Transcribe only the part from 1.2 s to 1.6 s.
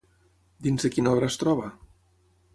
es